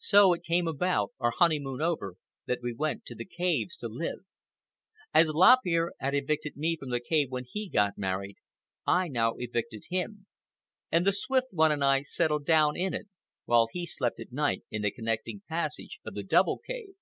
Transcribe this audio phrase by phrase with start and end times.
[0.00, 4.18] So it came about, our honeymoon over, that we went to the caves to live.
[5.14, 8.36] As Lop Ear had evicted me from the cave when he got married,
[8.86, 10.26] I now evicted him;
[10.92, 13.08] and the Swift One and I settled down in it,
[13.46, 16.96] while he slept at night in the connecting passage of the double cave.